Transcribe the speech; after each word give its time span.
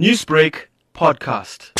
Newsbreak 0.00 0.68
podcast. 0.94 1.72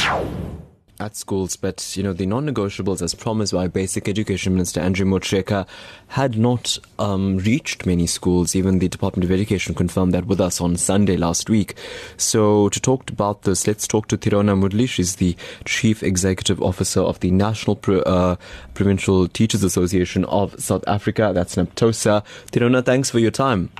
At 1.00 1.16
schools, 1.16 1.56
but 1.56 1.96
you 1.96 2.02
know 2.02 2.12
the 2.12 2.26
non-negotiables, 2.26 3.00
as 3.00 3.14
promised 3.14 3.54
by 3.54 3.66
Basic 3.66 4.10
Education 4.10 4.52
Minister 4.52 4.80
Angie 4.80 5.04
Motshekga, 5.04 5.66
had 6.08 6.36
not 6.36 6.76
um, 6.98 7.38
reached 7.38 7.86
many 7.86 8.06
schools. 8.06 8.54
Even 8.54 8.78
the 8.78 8.88
Department 8.90 9.24
of 9.24 9.30
Education 9.30 9.74
confirmed 9.74 10.12
that 10.12 10.26
with 10.26 10.38
us 10.38 10.60
on 10.60 10.76
Sunday 10.76 11.16
last 11.16 11.48
week. 11.48 11.76
So 12.18 12.68
to 12.68 12.78
talk 12.78 13.08
about 13.08 13.44
this, 13.44 13.66
let's 13.66 13.88
talk 13.88 14.06
to 14.08 14.18
Thirona 14.18 14.54
Moodley. 14.54 14.86
She's 14.86 15.16
the 15.16 15.34
Chief 15.64 16.02
Executive 16.02 16.62
Officer 16.62 17.00
of 17.00 17.20
the 17.20 17.30
National 17.30 17.74
Pro, 17.74 18.00
uh, 18.00 18.36
Provincial 18.74 19.28
Teachers 19.28 19.64
Association 19.64 20.26
of 20.26 20.60
South 20.60 20.84
Africa. 20.86 21.32
That's 21.34 21.56
NAPTOSA. 21.56 22.22
Thirona, 22.52 22.84
thanks 22.84 23.08
for 23.08 23.18
your 23.18 23.30
time. 23.30 23.70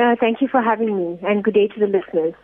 Uh, 0.00 0.14
thank 0.20 0.40
you 0.40 0.46
for 0.46 0.62
having 0.62 0.96
me, 0.96 1.18
and 1.26 1.42
good 1.42 1.54
day 1.54 1.66
to 1.66 1.80
the 1.80 1.88
listeners. 1.88 2.34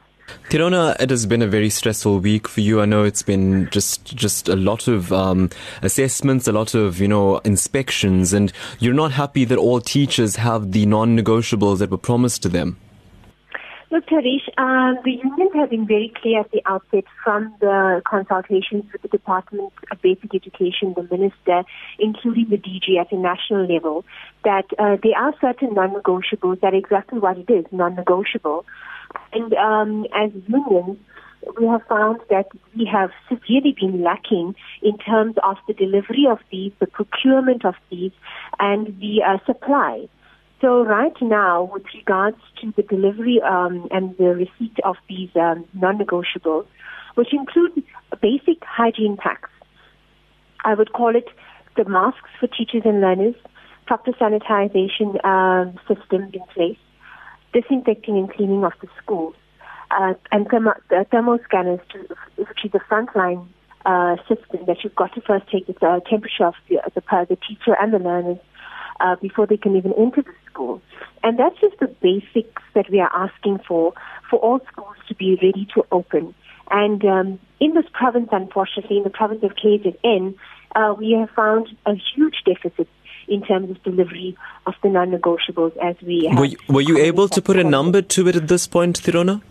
Thirona, 0.50 1.00
it 1.00 1.11
has 1.11 1.27
been 1.27 1.43
a 1.43 1.46
very 1.46 1.70
stressful 1.70 2.20
week 2.20 2.46
for 2.48 2.61
you. 2.61 2.80
I 2.80 2.84
know 2.84 3.03
it's 3.03 3.22
been 3.22 3.68
just 3.71 4.04
just 4.14 4.48
a 4.48 4.57
lot 4.57 4.89
of 4.89 5.12
um, 5.12 5.50
assessments, 5.82 6.46
a 6.46 6.53
lot 6.53 6.75
of 6.75 7.00
you 7.00 7.08
know 7.08 7.39
inspections, 7.39 8.32
and 8.32 8.53
you're 8.79 8.95
not 8.95 9.12
happy 9.12 9.45
that 9.46 9.58
all 9.58 9.81
teachers 9.81 10.36
have 10.36 10.72
the 10.72 10.86
non-negotiables 10.86 11.79
that 11.79 11.90
were 11.90 11.98
promised 11.98 12.43
to 12.43 12.48
them. 12.48 12.76
Look, 13.95 14.07
Taresh, 14.07 14.48
um, 14.58 14.98
the 15.04 15.12
union 15.12 15.50
has 15.54 15.71
been 15.71 15.86
very 15.86 16.12
clear 16.21 16.40
at 16.40 16.50
the 16.50 16.62
outset 16.67 17.04
from 17.22 17.54
the 17.61 18.03
consultations 18.04 18.84
with 18.93 19.03
the 19.03 19.09
Department 19.09 19.72
of 19.93 20.03
Basic 20.03 20.34
Education, 20.34 20.95
the 20.96 21.04
minister, 21.04 21.62
including 22.00 22.48
the 22.48 22.59
DG 22.59 22.98
at 23.00 23.12
a 23.12 23.17
national 23.17 23.72
level, 23.72 24.04
that 24.43 24.64
uh, 24.81 24.96
there 25.00 25.17
are 25.17 25.32
certain 25.40 25.75
non-negotiables 25.75 26.61
that 26.61 26.75
are 26.75 26.76
exactly 26.76 27.20
what 27.20 27.39
it 27.39 27.48
is, 27.48 27.67
non-negotiable. 27.70 28.67
And 29.32 29.53
um, 29.54 30.07
as 30.14 30.31
unions, 30.46 30.99
we 31.59 31.67
have 31.67 31.82
found 31.89 32.20
that 32.31 32.47
we 32.77 32.89
have 32.91 33.11
severely 33.28 33.75
been 33.78 34.03
lacking 34.03 34.55
in 34.83 34.97
terms 34.98 35.37
of 35.43 35.56
the 35.69 35.75
delivery 35.75 36.27
of 36.31 36.39
these, 36.51 36.73
the 36.81 36.87
procurement 36.87 37.65
of 37.65 37.75
these, 37.91 38.12
and 38.59 38.98
the 39.01 39.23
uh, 39.23 39.39
supply. 39.45 40.09
So 40.61 40.83
right 40.83 41.15
now, 41.21 41.69
with 41.73 41.84
regards 41.95 42.39
to 42.61 42.73
the 42.77 42.83
delivery 42.83 43.41
um, 43.43 43.89
and 43.91 44.17
the 44.17 44.34
receipt 44.34 44.79
of 44.84 44.97
these 45.09 45.28
um, 45.34 45.67
non-negotiables, 45.75 46.67
which 47.17 47.33
include 47.33 47.84
basic 48.23 48.65
hygiene 48.65 49.17
packs, 49.17 49.51
I 50.65 50.75
would 50.75 50.93
call 50.93 51.15
it 51.15 51.28
the 51.77 51.84
masks 51.84 52.31
for 52.41 52.47
teachers 52.47 52.83
and 52.84 53.01
learners, 53.01 53.34
proper 53.87 54.12
sanitization 54.12 55.23
um, 55.25 55.78
systems 55.87 56.33
in 56.33 56.41
place, 56.55 56.78
disinfecting 57.55 58.19
and 58.19 58.30
cleaning 58.30 58.64
of 58.64 58.72
the 58.83 58.88
schools, 59.02 59.34
uh, 59.91 60.14
and 60.33 60.47
uh, 60.52 61.05
thermal 61.10 61.38
scanners, 61.44 61.80
to, 61.91 61.98
which 62.36 62.64
is 62.64 62.72
the 62.72 62.80
frontline 62.80 63.47
uh, 63.86 64.16
system 64.28 64.60
that 64.66 64.78
you've 64.83 64.94
got 64.97 65.14
to 65.14 65.20
first 65.22 65.48
take 65.50 65.66
the 65.66 65.86
uh, 65.86 66.00
temperature 66.00 66.47
of 66.47 66.55
the, 66.69 66.78
the, 66.94 67.02
the 67.28 67.36
teacher 67.36 67.77
and 67.80 67.92
the 67.92 67.98
learners 67.98 68.38
uh, 69.00 69.16
before 69.16 69.47
they 69.47 69.56
can 69.56 69.77
even 69.77 69.92
enter 69.94 70.22
the 70.22 70.32
school. 70.50 70.80
And 71.22 71.38
that's 71.38 71.58
just 71.60 71.78
the 71.80 71.86
basics 71.86 72.62
that 72.75 72.91
we 72.91 73.00
are 73.00 73.10
asking 73.14 73.60
for, 73.66 73.92
for 74.28 74.38
all 74.41 74.60
schools 74.70 74.97
to 75.08 75.14
be 75.14 75.38
ready 75.42 75.66
to 75.75 75.84
open. 75.92 76.34
And 76.70 77.05
um, 77.05 77.41
in 77.60 77.75
this 77.75 77.86
province, 77.92 78.28
unfortunately, 78.32 78.98
in 78.98 79.05
the 79.05 79.10
province 79.10 79.42
of 79.42 79.52
KZN, 79.52 80.34
uh, 80.75 80.94
we 80.98 81.12
have 81.12 81.30
found 81.30 81.69
a 81.86 81.94
huge 81.94 82.36
deficit 82.44 82.88
in 83.28 83.42
terms 83.42 83.70
of 83.70 83.83
delivery 83.83 84.36
of 84.67 84.75
the 84.83 84.89
non-negotiables 84.89 85.77
as 85.78 85.97
we 86.03 86.28
were 86.36 86.44
you, 86.44 86.56
were 86.69 86.80
you 86.80 86.98
able 86.98 87.28
to 87.28 87.41
put 87.42 87.56
a 87.56 87.64
number 87.64 88.03
to 88.03 88.28
it 88.28 88.36
at 88.36 88.48
this 88.48 88.66
point, 88.66 89.00
Thirona? 89.00 89.42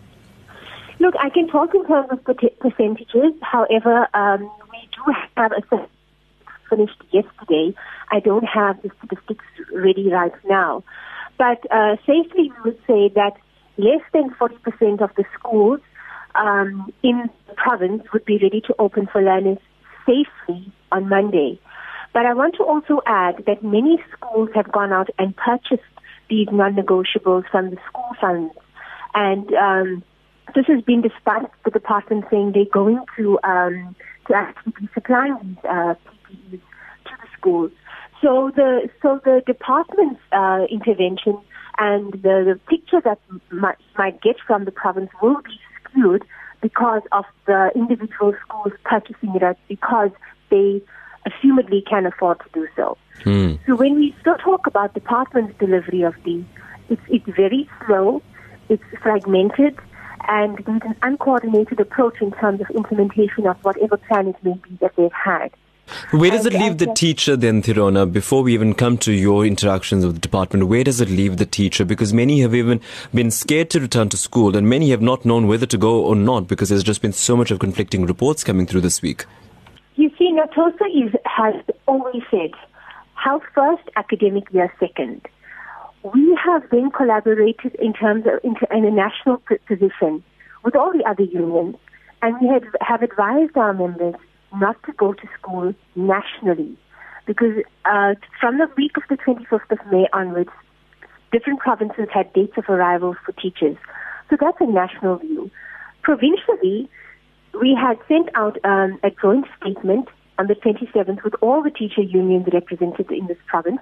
Look, 1.00 1.14
I 1.20 1.28
can 1.28 1.48
talk 1.48 1.74
in 1.74 1.86
terms 1.86 2.08
of 2.10 2.24
percentages. 2.24 3.32
However, 3.42 4.08
um, 4.14 4.50
we 4.70 4.88
do 4.94 5.12
have 5.36 5.52
a 5.52 5.88
finished 6.70 7.02
yesterday. 7.10 7.74
I 8.10 8.20
don't 8.20 8.44
have 8.44 8.80
the 8.82 8.90
statistics 8.98 9.44
ready 9.72 10.10
right 10.10 10.32
now. 10.48 10.84
But 11.38 11.60
uh, 11.70 11.96
safely, 12.06 12.52
we 12.52 12.70
would 12.70 12.78
say 12.86 13.10
that 13.14 13.32
less 13.76 14.02
than 14.12 14.30
40% 14.40 15.02
of 15.02 15.10
the 15.16 15.24
schools 15.38 15.80
um, 16.34 16.92
in 17.02 17.28
the 17.48 17.54
province 17.54 18.04
would 18.12 18.24
be 18.24 18.38
ready 18.40 18.60
to 18.62 18.74
open 18.78 19.08
for 19.10 19.22
learners 19.22 19.58
safely 20.06 20.72
on 20.92 21.08
Monday. 21.08 21.58
But 22.14 22.26
I 22.26 22.32
want 22.32 22.54
to 22.54 22.62
also 22.62 23.02
add 23.06 23.42
that 23.46 23.64
many 23.64 23.98
schools 24.16 24.48
have 24.54 24.70
gone 24.70 24.92
out 24.92 25.10
and 25.18 25.36
purchased 25.36 25.82
these 26.30 26.46
non-negotiables 26.50 27.44
from 27.50 27.70
the 27.70 27.76
school 27.88 28.10
funds. 28.20 28.54
And 29.14 29.52
um, 29.54 30.04
this 30.54 30.64
has 30.68 30.80
been 30.82 31.02
despite 31.02 31.50
the 31.64 31.72
department 31.72 32.24
saying 32.30 32.52
they're 32.52 32.64
going 32.72 33.00
to 33.16 33.38
um, 33.42 33.96
to 34.28 34.34
actually 34.34 34.72
be 34.80 34.88
supplying 34.94 35.36
these 35.42 35.64
uh, 35.64 35.94
PPEs 36.06 36.60
to 36.60 37.12
the 37.20 37.28
schools. 37.36 37.72
So 38.22 38.52
the 38.54 38.88
so 39.02 39.20
the 39.24 39.42
department's 39.44 40.20
uh, 40.32 40.66
intervention 40.70 41.36
and 41.78 42.12
the, 42.12 42.54
the 42.54 42.60
picture 42.68 43.00
that 43.04 43.18
might, 43.50 43.76
might 43.98 44.22
get 44.22 44.36
from 44.46 44.64
the 44.64 44.70
province 44.70 45.10
will 45.20 45.42
be 45.42 45.58
skewed 45.82 46.24
because 46.62 47.02
of 47.10 47.24
the 47.46 47.70
individual 47.74 48.34
schools 48.46 48.72
purchasing 48.84 49.34
it 49.34 49.58
because 49.68 50.10
they 50.50 50.80
assumedly 51.74 51.86
can 51.86 52.06
afford 52.06 52.40
to 52.40 52.46
do 52.52 52.68
so. 52.76 52.96
Hmm. 53.22 53.54
So 53.66 53.76
when 53.76 53.94
we 53.96 54.14
still 54.20 54.36
talk 54.36 54.66
about 54.66 54.94
department's 54.94 55.56
delivery 55.58 56.02
of 56.02 56.14
these, 56.24 56.44
it's, 56.88 57.02
it's 57.08 57.28
very 57.36 57.68
slow, 57.86 58.22
it's 58.68 58.82
fragmented, 59.02 59.78
and 60.28 60.58
there's 60.58 60.82
an 60.82 60.96
uncoordinated 61.02 61.80
approach 61.80 62.20
in 62.20 62.32
terms 62.32 62.60
of 62.60 62.70
implementation 62.70 63.46
of 63.46 63.56
whatever 63.64 63.96
plan 63.96 64.28
it 64.28 64.36
may 64.42 64.54
be 64.54 64.76
that 64.80 64.94
they've 64.96 65.12
had. 65.12 65.50
Where 66.12 66.30
does 66.30 66.46
it 66.46 66.54
leave 66.54 66.78
the 66.78 66.94
teacher 66.94 67.36
then, 67.36 67.60
Thirona? 67.60 68.10
Before 68.10 68.42
we 68.42 68.54
even 68.54 68.72
come 68.72 68.96
to 68.98 69.12
your 69.12 69.44
interactions 69.44 70.06
with 70.06 70.14
the 70.14 70.20
department, 70.20 70.66
where 70.68 70.82
does 70.82 71.02
it 71.02 71.10
leave 71.10 71.36
the 71.36 71.44
teacher? 71.44 71.84
Because 71.84 72.14
many 72.14 72.40
have 72.40 72.54
even 72.54 72.80
been 73.12 73.30
scared 73.30 73.68
to 73.70 73.80
return 73.80 74.08
to 74.08 74.16
school, 74.16 74.56
and 74.56 74.66
many 74.66 74.90
have 74.90 75.02
not 75.02 75.26
known 75.26 75.46
whether 75.46 75.66
to 75.66 75.76
go 75.76 76.02
or 76.02 76.16
not 76.16 76.48
because 76.48 76.70
there's 76.70 76.84
just 76.84 77.02
been 77.02 77.12
so 77.12 77.36
much 77.36 77.50
of 77.50 77.58
conflicting 77.58 78.06
reports 78.06 78.42
coming 78.42 78.66
through 78.66 78.80
this 78.80 79.02
week. 79.02 79.26
You 79.96 80.10
see, 80.18 80.32
NAPTOSA 80.32 81.06
is, 81.06 81.14
has 81.24 81.54
always 81.86 82.22
said, 82.30 82.50
health 83.14 83.44
first, 83.54 83.82
academic 83.96 84.52
year 84.52 84.72
second. 84.80 85.22
We 86.02 86.36
have 86.44 86.62
then 86.70 86.90
collaborated 86.90 87.76
in 87.76 87.92
terms 87.92 88.24
of 88.26 88.40
in, 88.42 88.56
in 88.76 88.84
a 88.84 88.90
national 88.90 89.40
position 89.66 90.22
with 90.64 90.74
all 90.74 90.92
the 90.92 91.04
other 91.08 91.22
unions, 91.22 91.76
and 92.22 92.36
we 92.40 92.48
have, 92.48 92.64
have 92.80 93.02
advised 93.02 93.56
our 93.56 93.72
members 93.72 94.14
not 94.56 94.82
to 94.84 94.92
go 94.92 95.12
to 95.12 95.28
school 95.38 95.72
nationally 95.94 96.76
because 97.26 97.62
uh, 97.84 98.14
from 98.40 98.58
the 98.58 98.68
week 98.76 98.96
of 98.96 99.02
the 99.08 99.16
25th 99.16 99.70
of 99.70 99.78
May 99.90 100.06
onwards, 100.12 100.50
different 101.32 101.60
provinces 101.60 102.08
had 102.12 102.32
dates 102.32 102.56
of 102.56 102.64
arrival 102.68 103.14
for 103.24 103.32
teachers. 103.32 103.76
So 104.30 104.36
that's 104.40 104.58
a 104.60 104.66
national 104.66 105.16
view. 105.18 105.50
Provincially, 106.02 106.88
we 107.60 107.74
had 107.74 107.98
sent 108.08 108.28
out 108.34 108.58
um, 108.64 108.98
a 109.02 109.10
joint 109.10 109.46
statement 109.60 110.08
on 110.38 110.46
the 110.46 110.54
27th 110.54 111.22
with 111.22 111.34
all 111.40 111.62
the 111.62 111.70
teacher 111.70 112.02
unions 112.02 112.46
represented 112.52 113.10
in 113.10 113.26
this 113.26 113.38
province, 113.46 113.80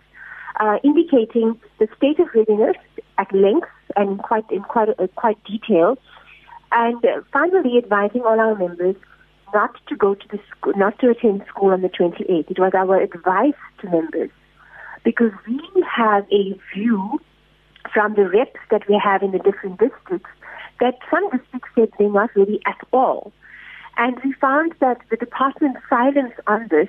uh, 0.60 0.78
indicating 0.84 1.58
the 1.78 1.88
state 1.96 2.18
of 2.18 2.28
readiness 2.34 2.76
at 3.18 3.32
length 3.32 3.68
and 3.96 4.18
quite 4.18 4.50
in 4.50 4.62
quite 4.62 4.88
uh, 4.90 5.06
quite 5.16 5.42
detail, 5.44 5.96
and 6.72 7.04
uh, 7.04 7.20
finally 7.32 7.78
advising 7.78 8.22
all 8.22 8.38
our 8.38 8.54
members 8.56 8.96
not 9.54 9.74
to 9.86 9.96
go 9.96 10.14
to 10.14 10.28
the 10.28 10.38
school, 10.50 10.72
not 10.76 10.98
to 10.98 11.10
attend 11.10 11.44
school 11.48 11.70
on 11.70 11.82
the 11.82 11.88
28th. 11.88 12.50
It 12.50 12.58
was 12.58 12.72
our 12.74 13.00
advice 13.00 13.60
to 13.80 13.90
members 13.90 14.30
because 15.04 15.32
we 15.46 15.60
have 15.90 16.24
a 16.32 16.58
view 16.74 17.20
from 17.92 18.14
the 18.14 18.28
reps 18.28 18.60
that 18.70 18.88
we 18.88 19.00
have 19.02 19.22
in 19.22 19.32
the 19.32 19.38
different 19.38 19.78
districts 19.78 20.30
that 20.80 20.98
some 21.10 21.30
districts 21.30 21.68
said 21.74 21.90
they're 21.98 22.10
not 22.10 22.30
ready 22.34 22.60
at 22.66 22.78
all. 22.92 23.32
And 23.96 24.18
we 24.24 24.32
found 24.34 24.74
that 24.80 24.98
the 25.10 25.16
department's 25.16 25.80
silence 25.88 26.32
on 26.46 26.68
this 26.70 26.88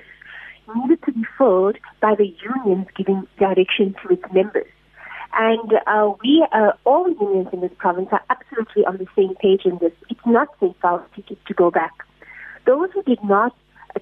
needed 0.74 1.02
to 1.04 1.12
be 1.12 1.24
filled 1.36 1.76
by 2.00 2.14
the 2.14 2.34
unions 2.42 2.86
giving 2.96 3.26
direction 3.38 3.94
to 4.02 4.14
its 4.14 4.24
members. 4.32 4.66
And 5.36 5.72
uh, 5.86 6.12
we, 6.22 6.46
uh, 6.52 6.72
all 6.84 7.08
unions 7.08 7.48
in 7.52 7.60
this 7.60 7.72
province, 7.78 8.08
are 8.12 8.22
absolutely 8.30 8.84
on 8.86 8.98
the 8.98 9.06
same 9.16 9.34
page 9.36 9.62
in 9.64 9.78
this. 9.78 9.92
It's 10.08 10.20
not 10.24 10.48
safe 10.60 10.76
for 10.80 10.90
our 10.90 11.06
to 11.26 11.54
go 11.54 11.70
back. 11.70 11.92
Those 12.66 12.90
who 12.94 13.02
did 13.02 13.22
not 13.24 13.54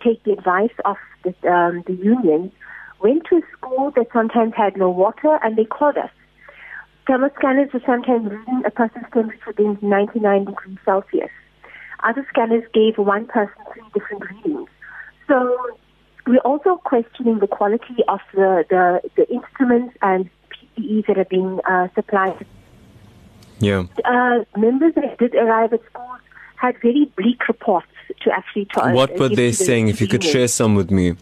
take 0.04 0.22
the 0.24 0.32
advice 0.32 0.74
of 0.84 0.96
the, 1.24 1.30
um, 1.50 1.82
the 1.86 1.94
unions 1.94 2.52
went 3.00 3.24
to 3.30 3.36
a 3.36 3.42
school 3.56 3.92
that 3.96 4.08
sometimes 4.12 4.52
had 4.56 4.76
no 4.76 4.90
water 4.90 5.38
and 5.42 5.56
they 5.56 5.64
called 5.64 5.96
us. 5.96 6.10
Thermal 7.06 7.30
scanners 7.36 7.72
were 7.72 7.82
sometimes 7.84 8.30
reading 8.30 8.62
a 8.64 8.70
person's 8.70 9.06
temperature 9.12 9.52
being 9.56 9.76
99 9.82 10.44
degrees 10.44 10.78
Celsius. 10.84 11.30
Other 12.02 12.26
scanners 12.28 12.64
gave 12.72 12.98
one 12.98 13.26
person 13.26 13.54
three 13.72 13.82
different 13.94 14.30
readings. 14.30 14.68
So 15.28 15.56
we're 16.26 16.38
also 16.38 16.76
questioning 16.84 17.38
the 17.38 17.46
quality 17.46 17.96
of 18.08 18.20
the, 18.34 18.64
the, 18.68 19.00
the 19.16 19.28
instruments 19.32 19.96
and 20.02 20.28
PPEs 20.50 21.06
that 21.06 21.18
are 21.18 21.24
being 21.24 21.60
uh, 21.68 21.88
supplied. 21.94 22.44
Yeah. 23.58 23.84
Uh, 24.04 24.44
members 24.56 24.94
that 24.94 25.18
did 25.18 25.34
arrive 25.34 25.72
at 25.72 25.80
schools 25.90 26.20
had 26.56 26.80
very 26.80 27.10
bleak 27.16 27.46
reports 27.48 27.86
to 28.22 28.30
actually 28.32 28.66
try. 28.66 28.92
What 28.92 29.18
were 29.18 29.28
they 29.28 29.52
saying? 29.52 29.88
If 29.88 30.00
you 30.00 30.08
could 30.08 30.24
share 30.24 30.48
some 30.48 30.74
with 30.74 30.90
me. 30.90 31.16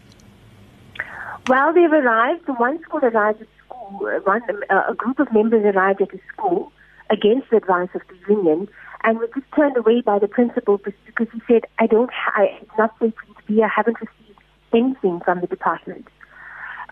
Well, 1.48 1.72
they've 1.72 1.92
arrived. 1.92 2.48
One 2.48 2.82
school 2.82 3.00
arrived 3.02 3.42
at 3.42 3.48
school. 3.64 4.20
One, 4.24 4.42
uh, 4.70 4.82
a 4.88 4.94
group 4.94 5.18
of 5.18 5.32
members 5.32 5.64
arrived 5.64 6.00
at 6.02 6.12
a 6.14 6.20
school 6.32 6.72
against 7.10 7.50
the 7.50 7.56
advice 7.56 7.88
of 7.94 8.02
the 8.08 8.34
union, 8.34 8.68
and 9.04 9.18
were 9.18 9.28
just 9.34 9.46
turned 9.56 9.76
away 9.76 10.00
by 10.00 10.18
the 10.18 10.28
principal 10.28 10.78
because 10.78 11.28
he 11.32 11.40
said, 11.48 11.64
"I 11.78 11.86
don't. 11.86 12.10
Ha- 12.12 12.42
it's 12.62 12.78
not 12.78 12.94
safe 13.00 13.14
to 13.14 13.42
be. 13.46 13.62
I 13.62 13.68
haven't 13.68 14.00
received 14.00 14.40
anything 14.72 15.20
from 15.20 15.40
the 15.40 15.46
department." 15.46 16.06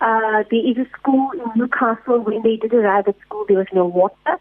Uh, 0.01 0.45
there 0.51 0.65
is 0.65 0.79
a 0.79 0.89
school 0.99 1.31
in 1.33 1.51
Newcastle. 1.57 2.21
When 2.21 2.43
they 2.43 2.57
did 2.57 2.73
arrive 2.73 3.09
at 3.09 3.21
school, 3.21 3.45
there 3.49 3.59
was 3.59 3.67
no 3.73 3.85
water. 3.85 4.39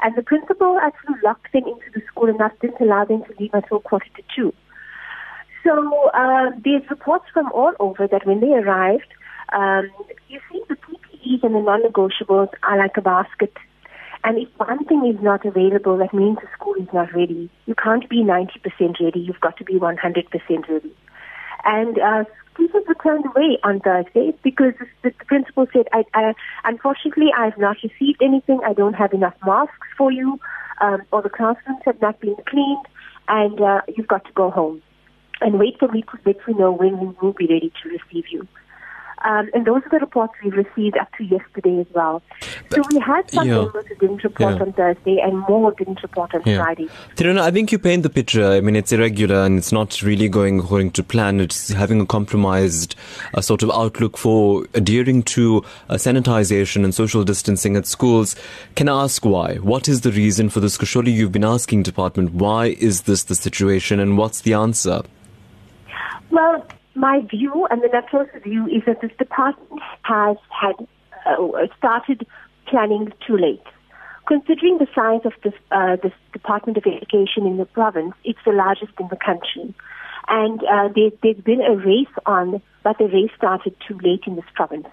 And 0.00 0.14
the 0.14 0.22
principal 0.22 0.78
actually 0.78 1.16
locked 1.24 1.52
them 1.52 1.64
into 1.66 1.90
the 1.94 2.02
school 2.06 2.28
and 2.28 2.38
that 2.38 2.58
didn't 2.60 2.80
allow 2.80 3.04
them 3.04 3.24
to 3.24 3.34
leave 3.40 3.50
until 3.52 3.80
quarter 3.80 4.06
to 4.16 4.22
two. 4.34 4.54
So 5.64 6.10
uh, 6.14 6.50
there's 6.64 6.88
reports 6.88 7.24
from 7.32 7.50
all 7.52 7.72
over 7.80 8.06
that 8.06 8.26
when 8.26 8.40
they 8.40 8.52
arrived, 8.52 9.12
um, 9.52 9.90
you 10.28 10.40
see 10.52 10.62
the 10.68 10.76
PPEs 10.76 11.42
and 11.42 11.54
the 11.54 11.60
non-negotiables 11.60 12.50
are 12.62 12.78
like 12.78 12.96
a 12.96 13.02
basket. 13.02 13.52
And 14.24 14.38
if 14.38 14.48
one 14.56 14.84
thing 14.84 15.06
is 15.06 15.22
not 15.22 15.44
available, 15.44 15.96
that 15.98 16.12
means 16.12 16.38
the 16.40 16.48
school 16.54 16.74
is 16.74 16.88
not 16.92 17.12
ready. 17.14 17.50
You 17.66 17.74
can't 17.74 18.08
be 18.08 18.22
90% 18.24 19.00
ready. 19.00 19.20
You've 19.20 19.40
got 19.40 19.56
to 19.58 19.64
be 19.64 19.74
100% 19.74 20.68
ready. 20.68 20.96
And 21.64 21.98
uh, 21.98 22.24
teachers 22.56 22.84
were 22.86 22.94
turned 23.02 23.26
away 23.26 23.58
on 23.62 23.80
Thursday 23.80 24.34
because 24.42 24.74
the, 24.78 25.10
the 25.18 25.24
principal 25.26 25.66
said, 25.72 25.86
I, 25.92 26.04
I, 26.14 26.34
unfortunately, 26.64 27.28
I 27.36 27.46
have 27.46 27.58
not 27.58 27.76
received 27.82 28.22
anything. 28.22 28.60
I 28.66 28.72
don't 28.72 28.94
have 28.94 29.12
enough 29.12 29.34
masks 29.46 29.86
for 29.96 30.10
you, 30.10 30.38
um, 30.80 31.02
or 31.12 31.22
the 31.22 31.30
classrooms 31.30 31.80
have 31.84 32.00
not 32.00 32.20
been 32.20 32.36
cleaned, 32.46 32.86
and 33.28 33.60
uh, 33.60 33.82
you've 33.96 34.08
got 34.08 34.24
to 34.24 34.32
go 34.32 34.50
home 34.50 34.82
and 35.40 35.58
wait 35.58 35.78
for 35.78 35.88
me 35.88 36.02
to 36.02 36.18
let 36.26 36.36
you 36.46 36.54
know 36.54 36.72
when 36.72 36.98
we 36.98 37.14
will 37.20 37.32
be 37.32 37.46
ready 37.46 37.72
to 37.82 37.88
receive 37.88 38.24
you. 38.30 38.46
Um, 39.24 39.50
and 39.52 39.66
those 39.66 39.82
are 39.84 39.90
the 39.90 39.98
reports 39.98 40.34
we 40.44 40.50
received 40.50 40.96
up 40.96 41.08
to 41.16 41.24
yesterday 41.24 41.80
as 41.80 41.86
well. 41.94 42.22
So 42.70 42.82
we 42.90 43.00
had 43.00 43.30
some 43.30 43.48
yeah. 43.48 43.56
members 43.56 43.86
who 43.86 43.94
didn't 43.96 44.24
report 44.24 44.56
yeah. 44.56 44.62
on 44.62 44.72
Thursday 44.72 45.18
and 45.20 45.38
more 45.48 45.72
didn't 45.72 46.02
report 46.02 46.34
on 46.34 46.42
yeah. 46.44 46.62
Friday. 46.62 46.88
Thirona, 47.16 47.40
I 47.40 47.50
think 47.50 47.72
you 47.72 47.78
paint 47.78 48.02
the 48.02 48.10
picture. 48.10 48.46
I 48.46 48.60
mean, 48.60 48.76
it's 48.76 48.92
irregular 48.92 49.44
and 49.44 49.58
it's 49.58 49.72
not 49.72 50.02
really 50.02 50.28
going 50.28 50.60
according 50.60 50.92
to 50.92 51.02
plan. 51.02 51.40
It's 51.40 51.70
having 51.70 52.00
a 52.00 52.06
compromised 52.06 52.94
uh, 53.34 53.40
sort 53.40 53.62
of 53.62 53.70
outlook 53.70 54.16
for 54.16 54.66
adhering 54.74 55.22
to 55.24 55.64
uh, 55.88 55.94
sanitization 55.94 56.84
and 56.84 56.94
social 56.94 57.24
distancing 57.24 57.76
at 57.76 57.86
schools. 57.86 58.36
Can 58.76 58.88
I 58.88 59.04
ask 59.04 59.24
why? 59.24 59.56
What 59.56 59.88
is 59.88 60.02
the 60.02 60.12
reason 60.12 60.48
for 60.48 60.60
this? 60.60 60.76
Because 60.76 60.88
surely 60.88 61.12
you've 61.12 61.32
been 61.32 61.44
asking 61.44 61.82
department, 61.82 62.34
why 62.34 62.66
is 62.66 63.02
this 63.02 63.24
the 63.24 63.34
situation 63.34 64.00
and 64.00 64.16
what's 64.16 64.42
the 64.42 64.54
answer? 64.54 65.02
Well, 66.30 66.66
my 66.94 67.20
view 67.30 67.66
and 67.70 67.82
the 67.82 67.88
NAPTOSA's 67.88 68.42
view 68.42 68.66
is 68.66 68.82
that 68.86 69.00
this 69.00 69.12
department 69.18 69.82
has 70.02 70.36
had 70.50 70.86
uh, 71.26 71.66
started 71.76 72.26
planning 72.66 73.12
too 73.26 73.36
late. 73.36 73.62
Considering 74.26 74.78
the 74.78 74.86
size 74.94 75.24
of 75.24 75.32
this, 75.42 75.54
uh, 75.70 75.96
this 76.02 76.12
Department 76.32 76.76
of 76.76 76.84
Education 76.86 77.46
in 77.46 77.56
the 77.56 77.64
province, 77.64 78.12
it's 78.24 78.38
the 78.44 78.52
largest 78.52 78.92
in 79.00 79.08
the 79.08 79.16
country. 79.16 79.74
And 80.28 80.60
uh, 80.64 80.88
there, 80.94 81.10
has 81.24 81.42
been 81.42 81.62
a 81.62 81.74
race 81.74 82.14
on, 82.26 82.60
but 82.84 82.98
the 82.98 83.06
race 83.06 83.30
started 83.36 83.74
too 83.86 83.98
late 84.02 84.24
in 84.26 84.36
this 84.36 84.44
province. 84.54 84.86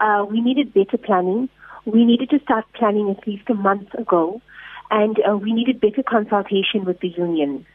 Uh, 0.00 0.24
we 0.28 0.40
needed 0.40 0.72
better 0.72 0.96
planning. 0.96 1.50
We 1.84 2.06
needed 2.06 2.30
to 2.30 2.40
start 2.40 2.64
planning 2.72 3.10
at 3.10 3.26
least 3.26 3.50
a 3.50 3.54
month 3.54 3.92
ago. 3.94 4.40
And 4.90 5.18
uh, 5.28 5.36
we 5.36 5.52
needed 5.52 5.80
better 5.80 6.02
consultation 6.02 6.86
with 6.86 7.00
the 7.00 7.08
unions. 7.08 7.66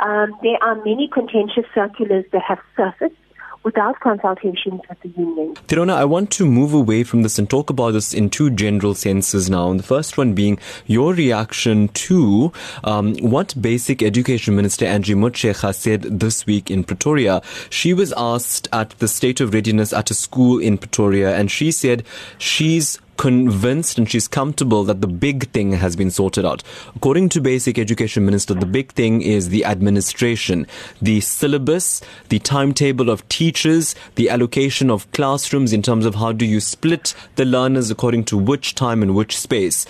Um, 0.00 0.36
there 0.42 0.62
are 0.62 0.76
many 0.76 1.08
contentious 1.12 1.66
circulars 1.74 2.24
that 2.32 2.42
have 2.42 2.60
surfaced 2.76 3.16
without 3.64 4.00
consultations 4.00 4.80
with 4.88 5.00
the 5.02 5.08
union. 5.10 5.54
Thirona, 5.68 5.94
I 5.94 6.04
want 6.04 6.30
to 6.32 6.46
move 6.46 6.74
away 6.74 7.04
from 7.04 7.22
this 7.22 7.38
and 7.38 7.48
talk 7.48 7.70
about 7.70 7.92
this 7.92 8.12
in 8.12 8.30
two 8.30 8.50
general 8.50 8.94
senses 8.94 9.48
now. 9.48 9.70
And 9.70 9.78
the 9.78 9.84
first 9.84 10.18
one 10.18 10.34
being 10.34 10.58
your 10.86 11.14
reaction 11.14 11.88
to 11.88 12.52
um, 12.84 13.14
what 13.18 13.60
Basic 13.60 14.02
Education 14.02 14.56
Minister 14.56 14.86
Angie 14.86 15.14
Motshekga 15.14 15.74
said 15.74 16.02
this 16.02 16.46
week 16.46 16.70
in 16.70 16.84
Pretoria. 16.84 17.40
She 17.70 17.94
was 17.94 18.12
asked 18.16 18.68
at 18.72 18.90
the 18.98 19.08
state 19.08 19.40
of 19.40 19.54
readiness 19.54 19.92
at 19.92 20.10
a 20.10 20.14
school 20.14 20.58
in 20.58 20.78
Pretoria, 20.78 21.36
and 21.36 21.50
she 21.50 21.70
said 21.70 22.04
she's 22.38 22.98
convinced 23.22 23.98
and 23.98 24.10
she's 24.10 24.26
comfortable 24.26 24.82
that 24.82 25.00
the 25.00 25.06
big 25.06 25.48
thing 25.50 25.70
has 25.70 25.94
been 25.94 26.10
sorted 26.10 26.44
out. 26.44 26.60
According 26.96 27.28
to 27.28 27.40
Basic 27.40 27.78
Education 27.78 28.24
Minister, 28.24 28.52
the 28.52 28.66
big 28.66 28.90
thing 28.90 29.22
is 29.22 29.50
the 29.50 29.64
administration, 29.64 30.66
the 31.00 31.20
syllabus, 31.20 32.00
the 32.30 32.40
timetable 32.40 33.10
of 33.10 33.28
teachers, 33.28 33.94
the 34.16 34.28
allocation 34.28 34.90
of 34.90 35.08
classrooms 35.12 35.72
in 35.72 35.82
terms 35.82 36.04
of 36.04 36.16
how 36.16 36.32
do 36.32 36.44
you 36.44 36.58
split 36.58 37.14
the 37.36 37.44
learners 37.44 37.92
according 37.92 38.24
to 38.24 38.36
which 38.36 38.74
time 38.74 39.04
and 39.04 39.14
which 39.14 39.38
space. 39.38 39.86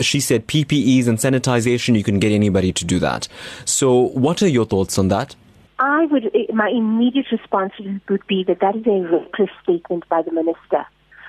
She 0.00 0.18
said 0.18 0.48
PPEs 0.48 1.06
and 1.06 1.18
sanitization, 1.18 1.96
you 1.96 2.02
can 2.02 2.18
get 2.18 2.32
anybody 2.32 2.72
to 2.72 2.84
do 2.84 2.98
that. 2.98 3.28
So 3.64 3.94
what 3.94 4.42
are 4.42 4.48
your 4.48 4.66
thoughts 4.66 4.98
on 4.98 5.06
that? 5.10 5.36
I 5.78 6.06
would, 6.06 6.24
eh, 6.34 6.52
my 6.52 6.70
immediate 6.70 7.26
response 7.30 7.74
would 8.08 8.26
be 8.26 8.42
that 8.48 8.58
that 8.58 8.74
is 8.74 8.84
a 8.84 9.08
reckless 9.12 9.50
statement 9.62 10.08
by 10.08 10.22
the 10.22 10.32
minister. 10.32 10.86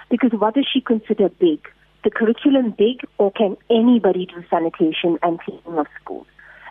Because 0.09 0.31
what 0.33 0.55
does 0.55 0.67
she 0.71 0.81
consider 0.81 1.29
big? 1.29 1.59
The 2.03 2.11
curriculum 2.11 2.71
big, 2.77 3.01
or 3.17 3.31
can 3.31 3.57
anybody 3.69 4.27
do 4.27 4.43
sanitation 4.49 5.17
and 5.23 5.39
cleaning 5.39 5.79
of 5.79 5.87
schools? 6.01 6.27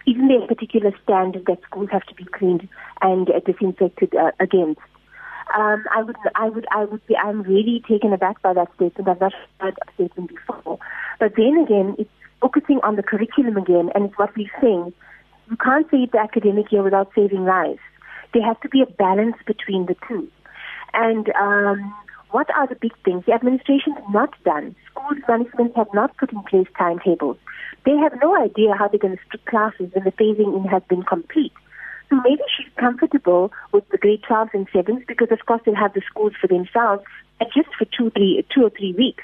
Isn't 0.06 0.28
there 0.28 0.42
a 0.42 0.46
particular 0.46 0.92
standard 1.02 1.46
that 1.46 1.62
schools 1.62 1.88
have 1.90 2.04
to 2.04 2.14
be 2.14 2.24
cleaned 2.24 2.68
and 3.00 3.28
uh, 3.30 3.40
disinfected 3.44 4.14
uh, 4.14 4.32
against? 4.38 4.80
Um, 5.56 5.84
I 5.94 6.02
would, 6.02 6.16
I 6.34 6.48
would, 6.48 6.66
I 6.70 6.84
would 6.84 7.06
be. 7.06 7.16
I'm 7.16 7.42
really 7.42 7.82
taken 7.88 8.12
aback 8.12 8.40
by 8.42 8.54
that 8.54 8.68
statement. 8.76 9.08
I've 9.08 9.20
not 9.20 9.32
heard 9.60 9.74
that 9.76 9.94
statement 9.94 10.30
before. 10.30 10.78
But 11.20 11.32
then 11.36 11.58
again, 11.64 11.96
it's 11.98 12.10
focusing 12.40 12.80
on 12.82 12.96
the 12.96 13.02
curriculum 13.02 13.56
again, 13.56 13.90
and 13.94 14.04
it's 14.04 14.18
what 14.18 14.36
we're 14.36 14.50
saying. 14.60 14.92
You 15.50 15.56
can't 15.56 15.86
save 15.90 16.12
the 16.12 16.18
academic 16.18 16.72
year 16.72 16.82
without 16.82 17.10
saving 17.14 17.44
lives. 17.44 17.80
There 18.32 18.42
has 18.42 18.56
to 18.62 18.68
be 18.68 18.82
a 18.82 18.86
balance 18.86 19.36
between 19.46 19.86
the 19.86 19.96
two. 20.08 20.28
And 20.92 21.30
um, 21.40 21.94
what 22.34 22.50
are 22.56 22.66
the 22.66 22.74
big 22.74 22.90
things? 23.04 23.22
The 23.26 23.32
administration 23.32 23.92
has 23.92 24.02
not 24.12 24.34
done. 24.42 24.74
Schools 24.90 25.22
management 25.28 25.76
have 25.76 25.86
not 25.94 26.16
put 26.16 26.32
in 26.32 26.42
place 26.42 26.66
timetables. 26.76 27.36
They 27.86 27.94
have 27.96 28.18
no 28.20 28.34
idea 28.34 28.74
how 28.76 28.88
they're 28.88 28.98
going 28.98 29.16
to 29.16 29.22
split 29.22 29.46
classes 29.46 29.92
when 29.92 30.02
the 30.02 30.10
phasing 30.10 30.50
in 30.56 30.64
has 30.64 30.82
been 30.88 31.04
complete. 31.04 31.52
So 32.10 32.16
maybe 32.24 32.42
she's 32.56 32.66
comfortable 32.74 33.52
with 33.70 33.88
the 33.90 33.98
grade 33.98 34.22
12s 34.28 34.52
and 34.52 34.68
7s 34.70 35.06
because, 35.06 35.28
of 35.30 35.46
course, 35.46 35.62
they'll 35.64 35.76
have 35.76 35.94
the 35.94 36.02
schools 36.10 36.32
for 36.40 36.48
themselves 36.48 37.04
just 37.54 37.68
for 37.78 37.84
two, 37.96 38.10
three, 38.10 38.44
two 38.52 38.64
or 38.64 38.70
three 38.70 38.94
weeks. 38.98 39.22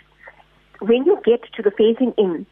When 0.79 1.05
you 1.05 1.19
get 1.25 1.43
to 1.55 1.63
the 1.63 1.71
phasing 1.71 2.15
in 2.17 2.47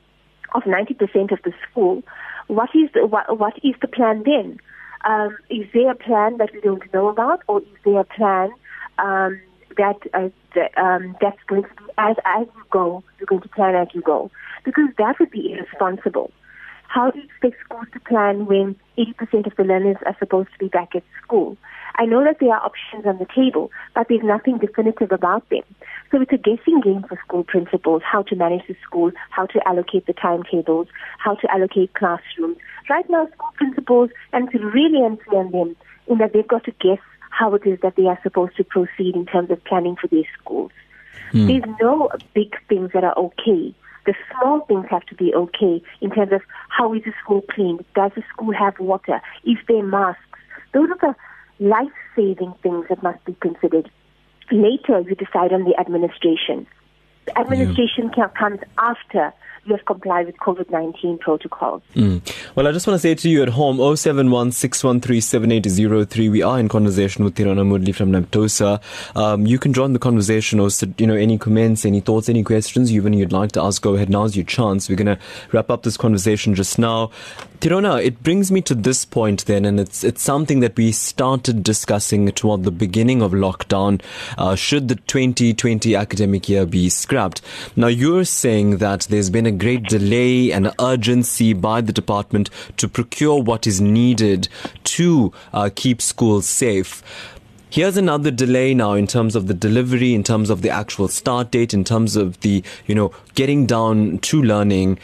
of 0.57 0.65
90% 0.65 1.31
of 1.31 1.38
the 1.45 1.53
school, 1.71 2.03
what 2.49 2.71
is 2.75 2.91
the, 2.95 3.07
what, 3.07 3.38
what 3.38 3.55
is 3.62 3.77
the 3.81 3.87
plan 3.87 4.25
then? 4.27 4.59
Um, 5.05 5.38
is 5.50 5.69
there 5.73 5.93
a 5.93 5.95
plan 5.95 6.38
that 6.38 6.50
we 6.53 6.61
don't 6.62 6.83
know 6.93 7.07
about, 7.07 7.43
or 7.47 7.61
is 7.61 7.79
there 7.85 8.00
a 8.00 8.05
plan 8.05 8.50
um, 8.99 9.41
that 9.77 9.99
uh, 10.15 10.81
um, 10.81 11.17
that's 11.21 11.39
going 11.47 11.63
to 11.63 11.69
be 11.69 11.93
as 11.99 12.17
as 12.25 12.47
you 12.55 12.63
go, 12.71 13.03
you're 13.19 13.27
going 13.27 13.43
to 13.43 13.49
plan 13.49 13.75
as 13.75 13.89
you 13.95 14.03
go, 14.03 14.31
because 14.65 14.89
that 14.99 15.19
would 15.21 15.31
be 15.31 15.53
irresponsible. 15.53 16.31
How 16.89 17.11
do 17.11 17.19
you 17.19 17.25
expect 17.25 17.63
schools 17.65 17.87
to 17.93 18.01
plan 18.01 18.47
when 18.47 18.75
80% 18.97 19.47
of 19.47 19.55
the 19.57 19.65
learners 19.65 19.99
are 20.07 20.17
supposed 20.19 20.49
to 20.53 20.59
be 20.59 20.69
back 20.69 20.97
at 20.97 21.03
school? 21.23 21.59
I 21.97 22.07
know 22.07 22.25
that 22.25 22.39
there 22.41 22.51
are 22.51 22.65
options 22.65 23.05
on 23.05 23.19
the 23.19 23.27
table, 23.27 23.71
but 23.95 24.07
there's 24.09 24.23
nothing 24.23 24.59
definitive 24.59 25.13
about 25.13 25.47
them. 25.51 25.65
So 26.11 26.23
it's 26.23 26.33
a 26.33 26.39
guessing 26.39 26.81
game 26.81 27.05
for 27.07 27.19
school 27.27 27.45
principals, 27.45 28.03
how 28.11 28.23
to 28.23 28.37
manage 28.37 28.67
the 28.69 28.77
school, 28.83 29.11
how 29.31 29.47
to 29.47 29.69
allocate 29.69 30.07
the 30.07 30.15
timetables, 30.15 30.89
how 31.19 31.35
to 31.35 31.51
allocate 31.53 31.93
classrooms. 31.93 32.57
Right 32.89 33.09
now, 33.11 33.27
school 33.35 33.53
principals, 33.57 34.11
and 34.33 34.49
it's 34.49 34.65
really 34.65 35.05
unfair 35.05 35.41
on 35.41 35.51
them 35.51 35.77
in 36.07 36.19
that 36.19 36.33
they've 36.33 36.49
got 36.49 36.65
to 36.65 36.73
guess 36.81 37.03
how 37.31 37.55
it 37.55 37.67
is 37.67 37.79
that 37.81 37.97
they 37.97 38.07
are 38.07 38.19
supposed 38.23 38.57
to 38.57 38.65
proceed 38.65 39.15
in 39.15 39.27
terms 39.27 39.51
of 39.51 39.63
planning 39.65 39.97
for 39.97 40.09
their 40.09 40.25
schools. 40.41 40.73
Mm. 41.33 41.47
There's 41.47 41.77
no 41.81 42.11
big 42.35 42.57
things 42.69 42.91
that 42.95 43.05
are 43.05 43.17
okay. 43.17 43.75
The 44.07 44.15
small 44.31 44.61
things 44.67 44.87
have 44.91 45.05
to 45.07 45.15
be 45.15 45.35
okay 45.35 45.83
in 46.01 46.11
terms 46.11 46.33
of 46.33 46.41
how 46.69 46.95
is 46.95 47.03
the 47.05 47.13
school 47.23 47.43
cleaned? 47.43 47.85
Does 47.95 48.13
the 48.17 48.23
school 48.33 48.55
have 48.55 48.79
water? 48.79 49.21
Is 49.45 49.59
there 49.69 49.83
masks? 49.83 50.23
Those 50.73 50.89
are 50.91 50.99
the 50.99 51.65
life-saving 51.65 52.55
things 52.63 52.87
that 52.89 53.03
must 53.03 53.23
be 53.25 53.35
considered. 53.41 53.91
Later, 54.51 55.01
you 55.01 55.15
decide 55.15 55.53
on 55.53 55.65
the 55.65 55.79
administration. 55.79 56.67
The 57.29 57.41
administration 57.41 58.11
yeah. 58.17 58.29
comes 58.29 58.61
after 58.79 59.35
you 59.69 59.77
have 59.77 59.85
complied 59.85 60.27
with 60.27 60.37
COVID 60.39 60.71
19 60.71 61.19
protocols. 61.19 61.83
Mm. 61.95 62.23
Well, 62.55 62.67
I 62.67 62.73
just 62.73 62.87
want 62.87 62.95
to 62.95 63.01
say 63.01 63.15
to 63.15 63.29
you 63.29 63.43
at 63.43 63.51
home 63.51 63.77
071 63.77 64.53
We 66.33 66.43
are 66.43 66.59
in 66.59 66.69
conversation 66.69 67.25
with 67.25 67.35
Thirona 67.35 67.67
Moodley 67.67 67.95
from 67.95 68.11
NAPTOSA. 68.13 68.81
Um, 69.15 69.47
you 69.47 69.59
can 69.59 69.75
join 69.75 69.93
the 69.93 69.99
conversation 69.99 70.59
or, 70.59 70.71
you 70.97 71.07
know, 71.07 71.15
any 71.15 71.37
comments, 71.37 71.85
any 71.85 72.01
thoughts, 72.01 72.31
any 72.31 72.43
questions, 72.43 72.91
even 72.93 73.13
you'd 73.13 73.33
like 73.33 73.53
to 73.53 73.63
ask, 73.63 73.83
go 73.83 73.95
ahead. 73.95 74.09
Now's 74.09 74.35
your 74.35 74.47
chance. 74.47 74.89
We're 74.89 74.97
going 74.97 75.07
to 75.07 75.19
wrap 75.53 75.71
up 75.71 75.83
this 75.83 75.99
conversation 75.99 76.55
just 76.55 76.79
now. 76.79 77.11
Thirona, 77.61 78.03
it 78.03 78.23
brings 78.23 78.51
me 78.53 78.63
to 78.63 78.75
this 78.75 79.05
point 79.05 79.47
then, 79.47 79.65
and 79.65 79.81
it's 79.81 80.05
it's 80.05 80.23
something 80.23 80.61
that 80.61 80.77
we 80.77 80.93
started 80.93 81.65
discussing 81.65 82.31
toward 82.31 82.63
the 82.63 82.71
beginning 82.71 83.21
of 83.21 83.33
lockdown. 83.33 84.01
Uh, 84.39 84.55
should 84.55 84.87
the 84.87 84.95
2020 84.95 85.97
academic 85.97 86.49
year 86.49 86.65
be 86.65 86.89
scrapped? 86.89 87.18
Now, 87.77 87.89
you're 87.89 88.25
saying 88.25 88.79
that 88.79 89.03
there's 89.11 89.31
been 89.31 89.47
a 89.47 89.53
great 89.53 89.85
delay 89.85 90.53
and 90.53 90.73
urgency 90.81 91.53
by 91.53 91.81
the 91.81 91.93
department 91.93 92.51
to 92.77 92.89
procure 92.89 93.43
what 93.43 93.67
is 93.67 93.81
needed 93.81 94.49
to 94.85 95.33
uh, 95.53 95.71
keep 95.75 96.01
schools 96.01 96.47
safe. 96.47 97.03
Here's 97.71 97.99
another 97.99 98.31
delay 98.31 98.73
now 98.73 98.95
in 98.95 99.07
terms 99.07 99.37
of 99.37 99.47
the 99.47 99.55
delivery, 99.55 100.15
in 100.15 100.23
terms 100.23 100.49
of 100.49 100.63
the 100.63 100.71
actual 100.71 101.09
start 101.09 101.51
date, 101.51 101.75
in 101.75 101.85
terms 101.85 102.17
of 102.17 102.41
the, 102.41 102.63
you 102.87 102.95
know, 102.95 103.13
getting 103.35 103.67
down 103.67 104.19
to 104.21 104.43
learning 104.43 104.99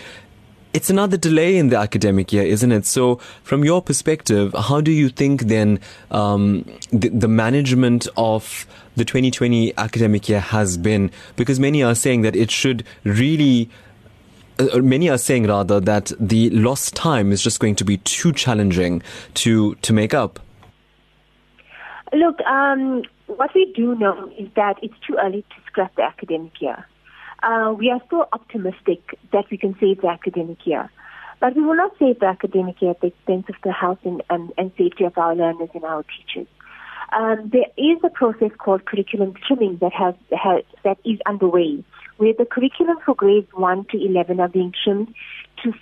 it's 0.74 0.90
another 0.90 1.16
delay 1.16 1.56
in 1.56 1.68
the 1.68 1.76
academic 1.76 2.32
year, 2.32 2.42
isn't 2.42 2.72
it? 2.72 2.84
So, 2.84 3.20
from 3.44 3.64
your 3.64 3.80
perspective, 3.80 4.52
how 4.58 4.80
do 4.80 4.90
you 4.90 5.08
think 5.08 5.42
then 5.42 5.78
um, 6.10 6.64
the, 6.90 7.10
the, 7.10 7.28
management 7.28 8.08
of 8.16 8.66
the 8.96 9.04
2020 9.04 9.76
academic 9.76 10.28
year 10.28 10.40
has 10.40 10.76
been? 10.76 11.10
Because 11.36 11.58
many 11.58 11.82
are 11.82 11.94
saying 11.94 12.22
that 12.22 12.36
it 12.36 12.50
should 12.50 12.84
really. 13.04 13.68
Uh, 14.56 14.78
many 14.78 15.10
are 15.10 15.18
saying 15.18 15.48
rather 15.48 15.80
that 15.80 16.12
the 16.20 16.48
lost 16.50 16.94
time 16.94 17.32
is 17.32 17.42
just 17.42 17.58
going 17.58 17.74
to 17.74 17.84
be 17.84 17.96
too 17.98 18.32
challenging 18.32 19.02
to 19.34 19.74
to 19.76 19.92
make 19.92 20.14
up. 20.14 20.38
Look, 22.12 22.40
um, 22.42 23.02
what 23.26 23.50
we 23.54 23.72
do 23.74 23.96
know 23.96 24.30
is 24.38 24.48
that 24.54 24.76
it's 24.80 24.94
too 25.04 25.16
early 25.20 25.42
to 25.42 25.56
scrap 25.66 25.96
the 25.96 26.02
academic 26.02 26.60
year 26.60 26.86
uh, 27.44 27.74
we 27.78 27.90
are 27.90 28.00
still 28.06 28.26
optimistic 28.32 29.18
that 29.32 29.44
we 29.50 29.58
can 29.58 29.76
save 29.78 30.00
the 30.00 30.08
academic 30.08 30.66
year. 30.66 30.90
But 31.40 31.54
we 31.54 31.62
will 31.62 31.76
not 31.76 31.92
save 31.98 32.20
the 32.20 32.26
academic 32.26 32.80
year 32.80 32.92
at 32.92 33.00
the 33.00 33.08
expense 33.08 33.46
of 33.48 33.56
the 33.62 33.72
health 33.72 33.98
and, 34.04 34.22
and, 34.30 34.52
and 34.56 34.72
safety 34.78 35.04
of 35.04 35.18
our 35.18 35.34
learners 35.34 35.68
and 35.74 35.84
our 35.84 36.04
teachers. 36.04 36.46
Um, 37.12 37.50
there 37.52 37.66
is 37.76 37.98
a 38.02 38.08
process 38.10 38.50
called 38.58 38.86
curriculum 38.86 39.34
trimming 39.46 39.78
that 39.80 39.92
has, 39.92 40.14
has 40.32 40.64
that 40.82 40.98
is 41.04 41.18
underway, 41.26 41.84
where 42.16 42.32
the 42.36 42.44
curriculum 42.44 42.96
for 43.04 43.14
grades 43.14 43.48
one 43.52 43.84
to 43.90 44.04
eleven 44.04 44.40
are 44.40 44.48
being 44.48 44.72
trimmed 44.82 45.14
to 45.62 45.72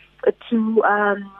to 0.50 0.82
um, 0.82 1.30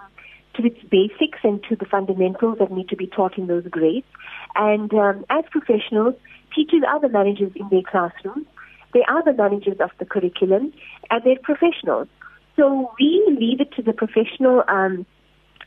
to 0.55 0.67
its 0.67 0.79
basics 0.91 1.39
and 1.43 1.63
to 1.69 1.77
the 1.77 1.87
fundamentals 1.87 2.59
that 2.59 2.71
need 2.71 2.89
to 2.89 2.97
be 2.97 3.07
taught 3.07 3.39
in 3.39 3.47
those 3.47 3.67
grades. 3.69 4.07
And 4.55 4.93
um, 4.95 5.25
as 5.31 5.45
professionals, 5.51 6.15
teachers 6.55 6.83
are 6.87 7.01
the 7.01 7.09
managers 7.09 7.53
in 7.57 7.69
their 7.71 7.83
classrooms. 7.83 8.47
They 8.93 9.03
are 9.09 9.25
the 9.25 9.33
managers 9.33 9.79
of 9.81 9.91
the 9.99 10.05
curriculum 10.05 10.73
and 11.11 11.25
they're 11.25 11.39
professionals. 11.43 12.09
So 12.57 12.93
we 13.01 13.25
leave 13.41 13.61
it 13.61 13.73
to 13.77 13.83
the 13.83 13.95
professional 13.95 14.63
um, 14.69 15.07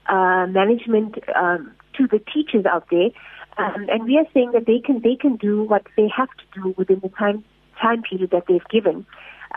uh, 0.08 0.46
management 0.48 1.18
um, 1.36 1.72
to 1.98 2.08
the 2.08 2.20
teachers 2.20 2.66
out 2.66 2.86
there, 2.92 3.10
um, 3.58 3.88
and 3.90 4.04
we 4.04 4.18
are 4.18 4.26
saying 4.34 4.52
that 4.52 4.66
they 4.66 4.80
can 4.80 5.02
they 5.02 5.16
can 5.16 5.38
do 5.38 5.64
what 5.64 5.84
they 5.96 6.10
have 6.16 6.30
to 6.30 6.62
do 6.62 6.76
within 6.78 7.00
the 7.00 7.10
time 7.10 7.44
time 7.82 8.02
period 8.02 8.32
that 8.32 8.44
they've 8.48 8.68
given, 8.70 9.06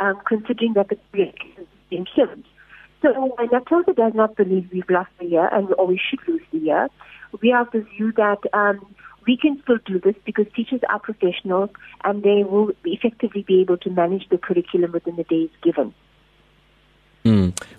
um, 0.00 0.20
considering 0.26 0.74
that 0.74 0.88
the 0.88 0.96
curriculum 1.12 1.56
is 1.58 1.66
being 1.90 2.06
killed. 2.14 2.44
So 3.02 3.32
when 3.36 3.48
NAPTOSA 3.48 3.94
does 3.94 4.12
not 4.14 4.36
believe 4.36 4.68
we've 4.72 4.90
lost 4.90 5.10
the 5.20 5.26
year 5.26 5.48
and 5.52 5.72
or 5.78 5.86
we 5.86 5.98
should 5.98 6.20
lose 6.26 6.42
the 6.52 6.58
year, 6.58 6.88
we 7.40 7.50
have 7.50 7.70
the 7.72 7.80
view 7.80 8.12
that 8.16 8.38
um, 8.52 8.84
we 9.26 9.36
can 9.36 9.60
still 9.62 9.78
do 9.84 10.00
this 10.00 10.16
because 10.24 10.46
teachers 10.54 10.80
are 10.88 10.98
professionals 10.98 11.70
and 12.04 12.22
they 12.22 12.42
will 12.42 12.72
effectively 12.84 13.44
be 13.46 13.60
able 13.60 13.76
to 13.78 13.90
manage 13.90 14.28
the 14.30 14.38
curriculum 14.38 14.92
within 14.92 15.16
the 15.16 15.24
days 15.24 15.50
given. 15.62 15.94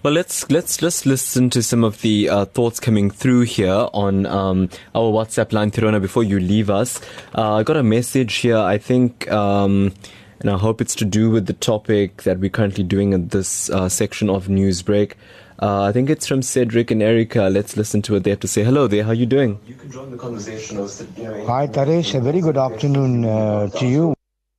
Well, 0.02 0.14
let's 0.14 0.50
let's 0.50 0.78
just 0.78 1.06
listen 1.06 1.50
to 1.50 1.62
some 1.62 1.84
of 1.84 2.00
the 2.00 2.30
uh, 2.30 2.46
thoughts 2.46 2.80
coming 2.80 3.12
through 3.12 3.42
here 3.42 3.90
on 3.94 4.26
um, 4.28 4.70
our 4.96 5.12
WhatsApp 5.12 5.52
line, 5.52 5.72
Thirona. 5.72 6.02
Before 6.02 6.24
you 6.24 6.40
leave 6.40 6.70
us, 6.70 7.02
uh, 7.36 7.56
I 7.56 7.64
got 7.64 7.76
a 7.76 7.84
message 7.84 8.36
here. 8.36 8.58
I 8.58 8.78
think. 8.78 9.30
Um, 9.30 9.94
and 10.40 10.50
I 10.50 10.58
hope 10.58 10.80
it's 10.80 10.96
to 10.96 11.04
do 11.04 11.30
with 11.30 11.48
the 11.48 11.54
topic 11.54 12.24
that 12.24 12.40
we're 12.40 12.50
currently 12.50 12.82
doing 12.82 13.12
in 13.12 13.28
this 13.28 13.70
uh, 13.72 13.90
section 13.90 14.30
of 14.30 14.48
Newsbreak. 14.48 15.16
Uh, 15.62 15.84
I 15.84 15.92
think 15.92 16.10
it's 16.10 16.26
from 16.26 16.42
Cedric 16.44 16.92
and 16.92 17.04
Erica. 17.04 17.50
Let's 17.52 17.76
listen 17.76 18.02
to 18.04 18.14
what 18.14 18.24
they 18.24 18.30
have 18.30 18.40
to 18.40 18.48
say. 18.48 18.64
Hello 18.64 18.88
there. 18.88 19.04
How 19.04 19.10
are 19.10 19.14
you 19.14 19.26
doing? 19.26 19.60
You 19.68 19.76
can 19.76 19.92
join 19.92 20.12
the 20.12 20.18
conversation. 20.18 20.78
Hi, 20.78 21.68
Taresh. 21.68 22.16
A 22.16 22.22
very 22.22 22.40
good 22.40 22.56
afternoon 22.56 23.26
uh, 23.26 23.68
to 23.68 23.86
you. 23.86 24.14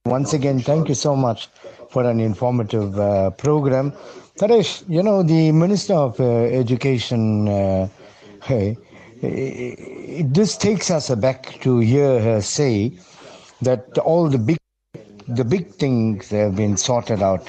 Once 0.05 0.35
again, 0.35 0.61
thank 0.61 0.91
you 0.91 0.95
so 0.95 1.17
much 1.17 1.49
for 1.91 2.05
an 2.05 2.21
informative 2.21 2.99
uh, 3.01 3.31
program. 3.31 3.95
Taresh, 4.41 4.83
you 4.89 5.03
know, 5.03 5.23
the 5.23 5.53
Minister 5.53 5.93
of 5.93 6.19
uh, 6.19 6.25
Education, 6.25 7.47
uh, 7.47 7.89
hey, 8.43 8.75
this 9.21 10.57
takes 10.57 10.91
us 10.91 11.15
back 11.17 11.61
to 11.61 11.81
hear 11.81 12.19
her 12.23 12.41
say 12.41 12.91
that 13.61 13.99
all 13.99 14.31
the 14.31 14.39
big 14.39 14.57
the 15.29 15.45
big 15.45 15.75
things 15.75 16.31
have 16.31 16.57
been 16.57 16.79
sorted 16.79 17.23
out 17.23 17.47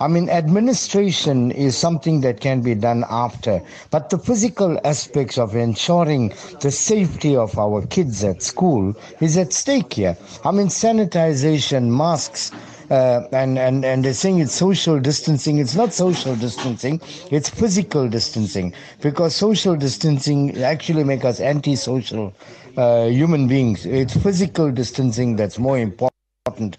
I 0.00 0.06
mean, 0.06 0.28
administration 0.30 1.50
is 1.50 1.76
something 1.76 2.20
that 2.20 2.40
can 2.40 2.60
be 2.60 2.76
done 2.76 3.04
after, 3.10 3.60
but 3.90 4.10
the 4.10 4.18
physical 4.18 4.78
aspects 4.84 5.38
of 5.38 5.56
ensuring 5.56 6.32
the 6.60 6.70
safety 6.70 7.34
of 7.34 7.58
our 7.58 7.84
kids 7.84 8.22
at 8.22 8.40
school 8.40 8.94
is 9.20 9.36
at 9.36 9.52
stake 9.52 9.94
here. 9.94 10.16
I 10.44 10.52
mean, 10.52 10.68
sanitization, 10.68 11.88
masks, 11.90 12.52
uh, 12.90 13.26
and, 13.32 13.58
and, 13.58 13.84
and 13.84 14.04
they're 14.04 14.14
saying 14.14 14.38
it's 14.38 14.52
social 14.52 14.98
distancing. 14.98 15.58
It's 15.58 15.74
not 15.74 15.92
social 15.92 16.34
distancing, 16.36 17.00
it's 17.30 17.48
physical 17.48 18.08
distancing 18.08 18.72
because 19.00 19.34
social 19.34 19.76
distancing 19.76 20.62
actually 20.62 21.04
make 21.04 21.24
us 21.24 21.40
antisocial 21.40 22.34
uh, 22.76 23.06
human 23.06 23.48
beings. 23.48 23.84
It's 23.84 24.16
physical 24.16 24.70
distancing 24.70 25.36
that's 25.36 25.58
more 25.58 25.78
important. 25.78 26.78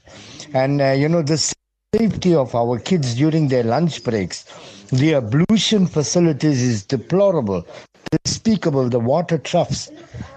And, 0.53 0.81
uh, 0.81 0.91
you 0.91 1.07
know, 1.09 1.21
the 1.21 1.37
safety 1.95 2.35
of 2.35 2.55
our 2.55 2.79
kids 2.79 3.15
during 3.15 3.47
their 3.47 3.63
lunch 3.63 4.03
breaks. 4.03 4.45
The 4.91 5.15
ablution 5.15 5.85
facilities 5.85 6.61
is 6.61 6.83
deplorable, 6.83 7.65
despicable, 8.23 8.89
the 8.89 8.99
water 8.99 9.37
troughs. 9.37 9.89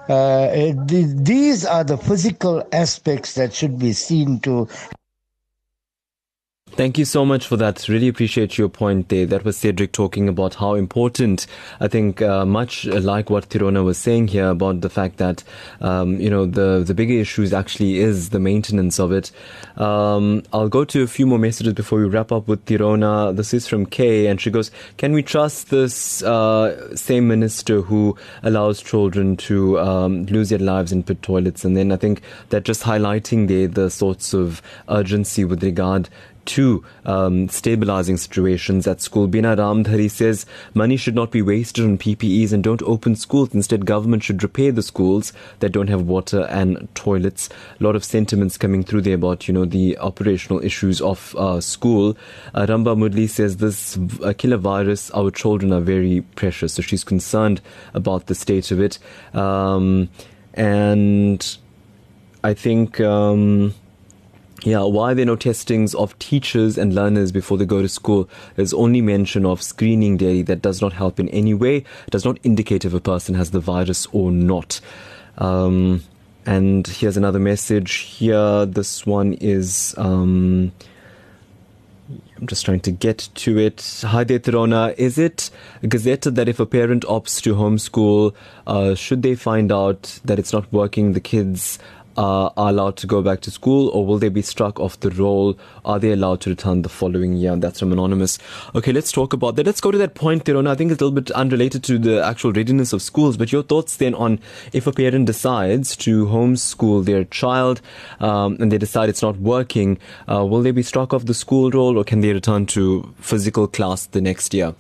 Uh, 0.09 0.49
the, 0.87 1.15
these 1.17 1.65
are 1.65 1.85
the 1.85 1.97
physical 1.97 2.67
aspects 2.73 3.35
that 3.35 3.55
should 3.55 3.79
be 3.79 3.93
seen 3.93 4.41
to 4.41 4.69
Thank 6.75 6.97
you 6.97 7.05
so 7.05 7.27
much 7.27 7.47
for 7.47 7.59
that. 7.59 7.87
Really 7.87 8.09
appreciate 8.09 8.57
your 8.57 8.71
point 8.71 9.11
there. 9.11 9.27
That 9.27 9.45
was 9.45 9.59
Cedric 9.59 9.93
talking 9.93 10.27
about 10.27 10.55
how 10.55 10.73
important, 10.73 11.47
I 11.81 11.89
think, 11.89 12.23
uh, 12.23 12.47
much 12.47 12.87
like 12.87 13.29
what 13.29 13.51
Thirona 13.51 13.85
was 13.85 13.99
saying 13.99 14.29
here 14.29 14.49
about 14.49 14.81
the 14.81 14.89
fact 14.89 15.19
that, 15.19 15.45
um, 15.83 16.19
you 16.19 16.31
know, 16.31 16.47
the, 16.47 16.83
the 16.83 16.95
bigger 16.95 17.13
issues 17.13 17.53
actually 17.53 17.99
is 17.99 18.31
the 18.31 18.41
maintenance 18.41 18.99
of 18.99 19.13
it. 19.13 19.31
Um, 19.77 20.45
I'll 20.55 20.71
go 20.71 20.87
to 20.87 21.03
a 21.03 21.07
few 21.07 21.27
more 21.27 21.39
messages 21.39 21.75
before 21.75 21.99
we 21.99 22.07
wrap 22.07 22.33
up 22.33 22.49
with 22.49 22.65
Thirona. 22.65 23.37
This 23.37 23.53
is 23.53 23.69
from 23.69 23.85
Kay, 23.85 24.27
and 24.29 24.41
she 24.41 24.51
goes, 24.51 24.71
Can 24.97 25.13
we 25.13 25.23
trust 25.23 25.69
this 25.69 26.23
uh, 26.23 26.97
same 26.97 27.29
minister 27.29 27.83
who 27.83 28.17
allows 28.43 28.81
children 28.81 29.37
to 29.37 29.79
um, 29.79 30.25
lose 30.25 30.49
their 30.49 30.59
lives 30.59 30.91
in 30.91 31.03
pit 31.03 31.21
toilets? 31.21 31.67
And 31.67 31.77
then 31.77 31.93
I 31.93 31.97
think 31.97 32.23
that 32.49 32.65
just 32.65 32.83
highlighting 32.83 33.49
there 33.49 33.69
the 33.69 33.91
sorts 33.91 34.33
of 34.33 34.63
urgency 34.89 35.45
with 35.45 35.63
regard 35.63 36.09
to 36.45 36.85
um, 37.05 37.49
stabilizing 37.49 38.17
situations 38.17 38.87
at 38.87 39.01
school. 39.01 39.27
Bina 39.27 39.57
Ramdhari 39.57 40.11
says 40.11 40.47
money 40.75 40.97
should 40.97 41.15
not 41.15 41.31
be 41.31 41.43
wasted 41.43 41.85
on 41.85 41.99
PPEs 41.99 42.53
and 42.53 42.65
don't 42.65 42.83
open 42.83 43.17
schools. 43.17 43.55
Instead, 43.55 43.87
government 43.87 44.23
should 44.23 44.43
repair 44.43 44.73
the 44.73 44.83
schools 44.83 45.33
that 45.61 45.71
don't 45.71 45.89
have 45.89 46.03
water 46.03 46.47
and 46.51 46.89
toilets. 46.95 47.49
A 47.81 47.85
lot 47.85 47.97
of 47.97 48.05
sentiments 48.05 48.59
coming 48.59 48.83
through 48.83 49.03
there 49.03 49.15
about, 49.15 49.47
you 49.47 49.55
know, 49.55 49.65
the 49.65 49.99
operational 49.99 50.63
issues 50.65 51.01
of 51.01 51.35
uh, 51.37 51.61
school. 51.61 52.17
Uh, 52.55 52.67
Ramba 52.67 52.97
Mudli 52.97 53.29
says 53.29 53.59
this 53.59 53.99
uh, 54.23 54.33
killer 54.37 54.57
virus, 54.57 55.11
our 55.13 55.31
children 55.31 55.73
are 55.73 55.81
very 55.81 56.23
precious. 56.35 56.75
So 56.75 56.83
she's 56.83 57.05
concerned 57.05 57.61
about 57.95 58.27
the 58.27 58.35
state 58.35 58.71
of 58.71 58.81
it. 58.81 58.99
Um, 59.35 60.09
and 60.55 61.57
I 62.45 62.55
think, 62.55 63.01
um, 63.01 63.75
yeah, 64.65 64.83
why 64.83 65.15
there 65.15 65.25
are 65.25 65.27
no 65.27 65.37
testings 65.37 65.95
of 65.95 66.17
teachers 66.19 66.79
and 66.79 66.95
learners 66.95 67.33
before 67.33 67.59
they 67.59 67.67
go 67.67 67.83
to 67.83 67.89
school? 67.89 68.29
There's 68.55 68.73
only 68.73 69.01
mention 69.01 69.45
of 69.45 69.63
screening 69.63 70.17
daily 70.17 70.43
that 70.43 70.63
does 70.63 70.81
not 70.81 70.93
help 70.93 71.19
in 71.19 71.29
any 71.31 71.55
way, 71.55 71.85
does 72.11 72.25
not 72.25 72.39
indicate 72.45 72.85
if 72.85 72.95
a 72.95 73.01
person 73.01 73.35
has 73.35 73.51
the 73.51 73.61
virus 73.61 74.07
or 74.13 74.31
not. 74.31 74.81
Um, 75.39 76.03
and 76.47 76.87
here's 76.87 77.17
another 77.17 77.39
message 77.39 77.93
here. 77.93 78.67
This 78.67 79.05
one 79.07 79.35
is. 79.35 79.95
Um, 79.99 80.73
I'm 82.37 82.47
just 82.49 82.65
trying 82.65 82.81
to 82.81 82.91
get 82.91 83.29
to 83.37 83.59
it. 83.59 84.03
Hi 84.05 84.25
there, 84.25 84.41
Thirona. 84.41 84.95
Is 84.99 85.17
it 85.17 85.51
gazetted 85.83 86.35
that 86.35 86.49
if 86.49 86.59
a 86.59 86.67
parent 86.67 87.05
opts 87.05 87.41
to 87.43 87.55
homeschool, 87.55 88.35
uh, 88.67 88.95
should 88.97 89.23
they 89.23 89.37
find 89.37 89.71
out 89.71 90.21
that 90.25 90.39
it's 90.39 90.53
not 90.53 90.71
working, 90.73 91.13
the 91.13 91.21
kids 91.21 91.79
uh, 92.17 92.51
are 92.57 92.71
allowed 92.71 92.97
to 92.99 93.07
go 93.07 93.23
back 93.23 93.41
to 93.41 93.51
school 93.51 93.89
or 93.89 94.05
will 94.05 94.19
they 94.19 94.29
be 94.29 94.43
struck 94.43 94.79
off 94.81 94.99
the 95.01 95.11
roll? 95.11 95.57
Are 95.85 95.99
they 95.99 96.13
allowed 96.13 96.41
to 96.43 96.51
return 96.51 96.83
the 96.83 96.89
following 96.89 97.35
year? 97.35 97.57
That's 97.57 97.81
from 97.81 97.93
Anonymous. 97.93 98.39
Okay, 98.75 98.93
let's 98.93 99.13
talk 99.13 99.33
about 99.33 99.57
that. 99.57 99.67
Let's 99.67 99.81
go 99.81 99.91
to 99.91 99.99
that 99.99 100.15
point, 100.15 100.45
Thirona. 100.45 100.71
I 100.71 100.75
think 100.75 100.93
it's 100.93 101.01
a 101.01 101.05
little 101.05 101.21
bit 101.21 101.31
unrelated 101.33 101.85
to 101.85 101.99
the 101.99 102.25
actual 102.25 102.53
readiness 102.53 102.93
of 102.93 103.03
schools, 103.03 103.37
but 103.37 103.53
your 103.53 103.63
thoughts 103.63 103.97
then 103.97 104.15
on 104.15 104.41
if 104.73 104.87
a 104.87 104.93
parent 104.93 105.27
decides 105.27 105.97
to 105.99 106.27
homeschool 106.27 107.05
their 107.05 107.25
child 107.25 107.81
um, 108.21 108.57
and 108.61 108.71
they 108.71 108.79
decide 108.79 109.09
it's 109.09 109.23
not 109.23 109.37
working, 109.39 109.99
uh, 110.31 110.45
will 110.45 110.63
they 110.63 110.71
be 110.71 110.83
struck 110.83 111.13
off 111.15 111.25
the 111.25 111.35
school 111.35 111.71
roll 111.71 111.99
or 111.99 112.05
can 112.05 112.21
they 112.21 112.33
return 112.33 112.67
to 112.67 113.15
physical 113.19 113.67
class 113.67 114.07
the 114.07 114.21
next 114.21 114.55
year? 114.55 114.75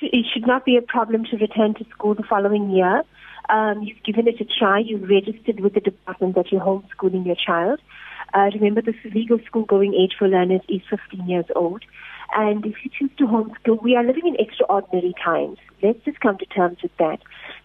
It 0.00 0.26
should 0.32 0.46
not 0.46 0.64
be 0.64 0.76
a 0.76 0.82
problem 0.82 1.24
to 1.24 1.36
return 1.36 1.74
to 1.74 1.84
school 1.90 2.14
the 2.14 2.22
following 2.22 2.70
year 2.70 3.02
um, 3.48 3.82
you've 3.82 4.02
given 4.02 4.28
it 4.28 4.40
a 4.40 4.44
try, 4.44 4.78
you've 4.78 5.08
registered 5.08 5.60
with 5.60 5.74
the 5.74 5.80
department 5.80 6.34
that 6.34 6.52
you're 6.52 6.60
homeschooling 6.60 7.26
your 7.26 7.36
child. 7.36 7.80
Uh, 8.34 8.50
remember, 8.54 8.82
the 8.82 8.94
legal 9.14 9.38
school 9.46 9.64
going 9.64 9.94
age 9.94 10.12
for 10.18 10.28
learners 10.28 10.60
is 10.68 10.82
15 10.90 11.28
years 11.28 11.46
old. 11.56 11.82
And 12.34 12.66
if 12.66 12.74
you 12.84 12.90
choose 12.90 13.10
to 13.18 13.26
homeschool, 13.26 13.82
we 13.82 13.96
are 13.96 14.04
living 14.04 14.26
in 14.26 14.36
extraordinary 14.38 15.14
times. 15.22 15.56
Let's 15.82 16.04
just 16.04 16.20
come 16.20 16.36
to 16.38 16.46
terms 16.46 16.78
with 16.82 16.94
that. 16.98 17.20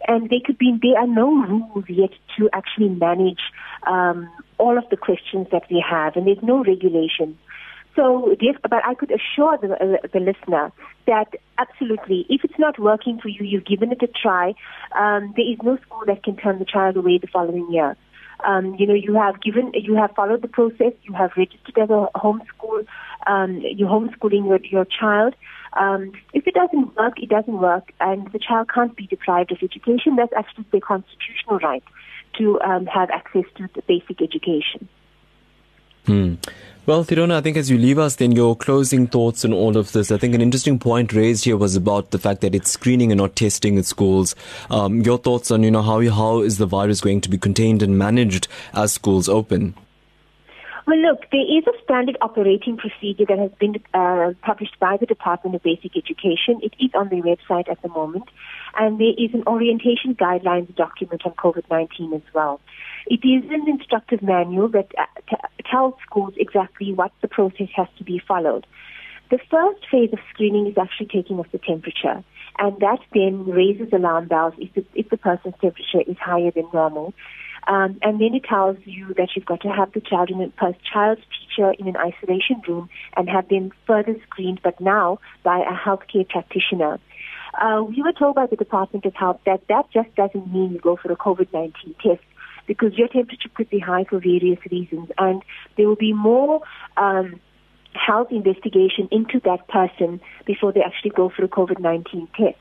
And 0.07 0.29
there 0.29 0.39
could 0.45 0.57
be, 0.57 0.77
there 0.81 0.97
are 0.97 1.07
no 1.07 1.29
rules 1.45 1.85
yet 1.89 2.11
to 2.37 2.49
actually 2.53 2.89
manage 2.89 3.41
um, 3.85 4.29
all 4.57 4.77
of 4.77 4.85
the 4.89 4.97
questions 4.97 5.47
that 5.51 5.63
we 5.69 5.83
have, 5.87 6.15
and 6.15 6.27
there's 6.27 6.41
no 6.41 6.63
regulation. 6.63 7.37
So, 7.95 8.35
but 8.63 8.85
I 8.85 8.95
could 8.95 9.11
assure 9.11 9.57
the, 9.61 9.73
uh, 9.73 10.07
the 10.11 10.19
listener 10.19 10.71
that 11.05 11.35
absolutely, 11.57 12.25
if 12.27 12.43
it's 12.43 12.57
not 12.57 12.79
working 12.79 13.19
for 13.19 13.27
you, 13.27 13.43
you've 13.43 13.65
given 13.65 13.91
it 13.91 14.01
a 14.01 14.07
try. 14.07 14.55
Um, 14.97 15.33
there 15.35 15.45
is 15.45 15.57
no 15.63 15.77
school 15.77 16.03
that 16.07 16.23
can 16.23 16.35
turn 16.35 16.59
the 16.59 16.65
child 16.65 16.97
away 16.97 17.19
the 17.19 17.27
following 17.27 17.71
year. 17.71 17.95
Um, 18.45 18.75
you 18.77 18.87
know, 18.87 18.93
you 18.95 19.13
have 19.13 19.41
given, 19.41 19.71
you 19.75 19.95
have 19.95 20.11
followed 20.15 20.41
the 20.41 20.47
process, 20.47 20.93
you 21.03 21.13
have 21.13 21.31
registered 21.37 21.77
as 21.77 21.89
a 21.89 22.07
homeschool, 22.15 22.85
um, 23.27 23.61
you're 23.61 23.89
homeschooling 23.89 24.47
your, 24.47 24.59
your 24.65 24.85
child. 24.85 25.35
Um, 25.79 26.11
if 26.33 26.45
it 26.45 26.53
doesn't 26.53 26.95
work, 26.95 27.13
it 27.17 27.29
doesn't 27.29 27.59
work, 27.59 27.93
and 27.99 28.29
the 28.31 28.39
child 28.39 28.69
can't 28.73 28.95
be 28.95 29.07
deprived 29.07 29.51
of 29.51 29.59
education. 29.61 30.15
That's 30.17 30.33
actually 30.35 30.65
their 30.71 30.81
constitutional 30.81 31.59
right 31.59 31.83
to 32.37 32.59
um, 32.61 32.85
have 32.87 33.09
access 33.11 33.45
to 33.57 33.69
basic 33.87 34.21
education. 34.21 34.89
Hmm. 36.05 36.35
Well, 36.85 37.05
Thirona, 37.05 37.35
I 37.35 37.41
think 37.41 37.55
as 37.55 37.69
you 37.69 37.77
leave 37.77 37.97
us, 37.97 38.17
then 38.17 38.33
your 38.33 38.57
closing 38.57 39.07
thoughts 39.07 39.45
on 39.45 39.53
all 39.53 39.77
of 39.77 39.93
this. 39.93 40.11
I 40.11 40.17
think 40.17 40.35
an 40.35 40.41
interesting 40.41 40.79
point 40.79 41.13
raised 41.13 41.45
here 41.45 41.55
was 41.55 41.77
about 41.77 42.11
the 42.11 42.19
fact 42.19 42.41
that 42.41 42.53
it's 42.53 42.71
screening 42.71 43.09
and 43.09 43.19
not 43.19 43.37
testing 43.37 43.77
at 43.77 43.85
schools. 43.85 44.35
Um, 44.69 44.99
your 44.99 45.17
thoughts 45.17 45.49
on, 45.49 45.63
you 45.63 45.71
know, 45.71 45.81
how 45.81 46.01
how 46.09 46.41
is 46.41 46.57
the 46.57 46.65
virus 46.65 46.99
going 46.99 47.21
to 47.21 47.29
be 47.29 47.37
contained 47.37 47.81
and 47.83 47.97
managed 47.97 48.49
as 48.73 48.91
schools 48.91 49.29
open? 49.29 49.75
Well, 50.85 50.97
look, 50.97 51.21
there 51.31 51.39
is 51.39 51.63
a 51.67 51.83
standard 51.85 52.17
operating 52.19 52.75
procedure 52.75 53.23
that 53.29 53.39
has 53.39 53.51
been 53.57 53.81
uh, 53.93 54.33
published 54.41 54.77
by 54.81 54.97
the 54.97 55.05
Department 55.05 55.55
of 55.55 55.63
Basic 55.63 55.95
Education. 55.95 56.59
It 56.61 56.73
is 56.81 56.91
on 56.93 57.07
their 57.07 57.21
website 57.21 57.69
at 57.69 57.81
the 57.81 57.87
moment. 57.87 58.25
And 58.77 58.99
there 58.99 59.13
is 59.17 59.33
an 59.33 59.43
orientation 59.47 60.15
guidelines 60.15 60.75
document 60.75 61.21
on 61.25 61.31
COVID-19 61.35 62.13
as 62.13 62.33
well. 62.33 62.59
It 63.07 63.25
is 63.25 63.49
an 63.51 63.67
instructive 63.67 64.21
manual 64.21 64.69
that 64.69 64.91
uh, 64.97 65.05
t- 65.29 65.63
tells 65.69 65.95
schools 66.05 66.33
exactly 66.37 66.93
what 66.93 67.11
the 67.21 67.27
process 67.27 67.67
has 67.75 67.87
to 67.97 68.03
be 68.03 68.21
followed. 68.25 68.65
The 69.29 69.39
first 69.49 69.85
phase 69.89 70.11
of 70.13 70.19
screening 70.33 70.67
is 70.67 70.77
actually 70.77 71.07
taking 71.07 71.39
of 71.39 71.47
the 71.51 71.57
temperature, 71.57 72.23
and 72.59 72.79
that 72.79 72.99
then 73.13 73.45
raises 73.45 73.91
alarm 73.91 74.27
bells 74.27 74.53
if 74.57 74.73
the, 74.73 74.85
if 74.93 75.09
the 75.09 75.17
person's 75.17 75.55
temperature 75.59 76.01
is 76.07 76.17
higher 76.17 76.51
than 76.51 76.69
normal. 76.73 77.13
Um, 77.67 77.97
and 78.01 78.19
then 78.19 78.35
it 78.35 78.43
tells 78.43 78.77
you 78.83 79.13
that 79.15 79.29
you've 79.35 79.45
got 79.45 79.61
to 79.61 79.69
have 79.69 79.93
the 79.93 80.01
child 80.01 80.29
in 80.29 80.41
a 80.41 80.73
child's 80.91 81.21
teacher 81.21 81.71
in 81.79 81.87
an 81.87 81.95
isolation 81.95 82.61
room 82.67 82.89
and 83.15 83.29
have 83.29 83.47
them 83.47 83.71
further 83.87 84.15
screened, 84.27 84.59
but 84.61 84.79
now 84.81 85.19
by 85.43 85.59
a 85.59 85.73
healthcare 85.73 86.27
practitioner. 86.27 86.99
Uh, 87.61 87.83
we 87.83 88.01
were 88.01 88.11
told 88.11 88.35
by 88.35 88.47
the 88.47 88.55
Department 88.55 89.05
of 89.05 89.15
Health 89.15 89.39
that 89.45 89.61
that 89.69 89.85
just 89.93 90.13
doesn't 90.15 90.51
mean 90.51 90.73
you 90.73 90.79
go 90.79 90.97
for 90.97 91.11
a 91.11 91.15
COVID-19 91.15 91.73
test 92.01 92.23
because 92.67 92.93
your 92.97 93.07
temperature 93.07 93.49
could 93.53 93.69
be 93.69 93.79
high 93.79 94.05
for 94.05 94.19
various 94.19 94.59
reasons, 94.71 95.09
and 95.17 95.41
there 95.77 95.87
will 95.87 95.95
be 95.95 96.13
more 96.13 96.61
um, 96.97 97.39
health 97.93 98.29
investigation 98.31 99.07
into 99.11 99.39
that 99.45 99.67
person 99.67 100.19
before 100.45 100.71
they 100.71 100.81
actually 100.81 101.11
go 101.11 101.29
for 101.29 101.43
a 101.43 101.47
COVID-19 101.47 102.27
test. 102.33 102.57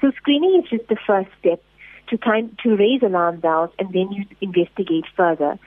So 0.00 0.10
screening 0.16 0.62
is 0.62 0.70
just 0.70 0.88
the 0.88 0.96
first 1.06 1.28
step 1.38 1.62
to 2.08 2.18
kind 2.18 2.58
to 2.62 2.76
raise 2.76 3.02
alarm 3.02 3.40
bells, 3.40 3.70
and 3.78 3.92
then 3.92 4.12
you 4.12 4.24
investigate 4.40 5.04
further. 5.16 5.58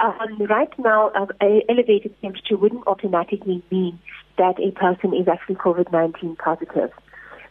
Um, 0.00 0.46
right 0.48 0.72
now, 0.78 1.10
uh, 1.10 1.26
elevated 1.68 2.14
temperature 2.20 2.56
wouldn't 2.56 2.86
automatically 2.86 3.62
mean 3.70 3.98
that 4.36 4.60
a 4.60 4.70
person 4.70 5.12
is 5.12 5.26
actually 5.26 5.56
COVID-19 5.56 6.38
positive, 6.38 6.90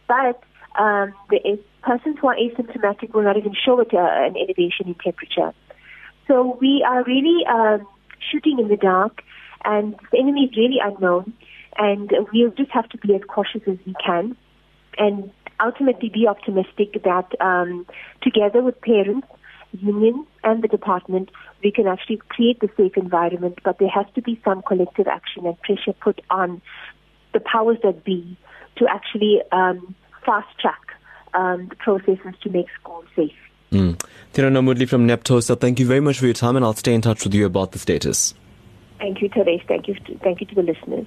but 0.06 0.42
um, 0.78 1.12
the 1.28 1.58
persons 1.82 2.16
who 2.20 2.28
are 2.28 2.36
asymptomatic 2.36 3.12
will 3.12 3.22
not 3.22 3.36
even 3.36 3.52
show 3.52 3.80
it, 3.80 3.92
uh, 3.92 3.98
an 3.98 4.36
elevation 4.36 4.86
in 4.86 4.94
temperature. 4.94 5.52
So 6.28 6.58
we 6.60 6.84
are 6.86 7.02
really 7.04 7.44
um, 7.46 7.88
shooting 8.30 8.58
in 8.58 8.68
the 8.68 8.76
dark, 8.76 9.22
and 9.64 9.96
the 10.12 10.18
enemy 10.18 10.44
is 10.44 10.56
really 10.56 10.78
unknown, 10.82 11.32
and 11.78 12.12
we'll 12.32 12.50
just 12.50 12.70
have 12.70 12.88
to 12.90 12.98
be 12.98 13.14
as 13.14 13.22
cautious 13.26 13.62
as 13.66 13.78
we 13.86 13.94
can, 14.04 14.36
and 14.98 15.30
ultimately 15.58 16.10
be 16.10 16.28
optimistic 16.28 17.02
that 17.02 17.32
um, 17.40 17.86
together 18.22 18.62
with 18.62 18.78
parents, 18.82 19.26
unions, 19.72 20.26
and 20.44 20.62
the 20.62 20.68
department, 20.68 21.30
we 21.64 21.72
can 21.72 21.86
actually 21.86 22.20
create 22.28 22.60
the 22.60 22.68
safe 22.76 22.96
environment. 22.96 23.58
But 23.64 23.78
there 23.78 23.88
has 23.88 24.06
to 24.14 24.22
be 24.22 24.38
some 24.44 24.60
collective 24.62 25.06
action 25.08 25.46
and 25.46 25.58
pressure 25.62 25.94
put 25.98 26.20
on 26.30 26.60
the 27.32 27.40
powers 27.40 27.78
that 27.82 28.04
be 28.04 28.36
to 28.76 28.86
actually 28.86 29.40
um, 29.50 29.94
fast 30.26 30.48
track 30.60 30.80
um, 31.34 31.68
the 31.68 31.76
processes 31.76 32.34
to 32.42 32.50
make 32.50 32.66
schools 32.80 33.06
safe. 33.16 33.32
Mm. 33.72 34.00
From 34.88 35.08
NAPTOSA, 35.08 35.60
thank 35.60 35.78
you 35.78 35.86
very 35.86 36.00
much 36.00 36.18
for 36.18 36.26
your 36.26 36.34
time 36.34 36.56
and 36.56 36.64
I'll 36.64 36.74
stay 36.74 36.94
in 36.94 37.00
touch 37.00 37.24
with 37.24 37.34
you 37.34 37.44
about 37.44 37.72
the 37.72 37.78
status. 37.78 38.34
Thank 38.98 39.22
you, 39.22 39.28
Taresh. 39.28 39.66
Thank 39.66 39.88
you, 39.88 39.94
to, 39.94 40.18
thank 40.18 40.40
you 40.40 40.46
to 40.46 40.54
the 40.54 40.62
listeners. 40.62 41.06